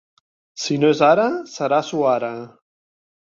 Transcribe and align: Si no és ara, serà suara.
Si 0.61 0.77
no 0.83 0.89
és 0.93 1.03
ara, 1.09 1.27
serà 1.53 1.81
suara. 1.91 2.31